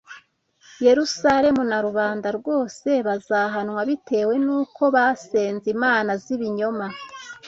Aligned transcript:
Yerusalemu 0.85 1.61
na 1.69 1.77
rubanda 1.85 2.27
rwose 2.37 2.89
bazahanwa 3.07 3.81
bitewe 3.89 4.33
n’uko 4.45 4.81
basenze 4.95 5.65
imana 5.75 6.11
z’ibinyoma 6.23 6.87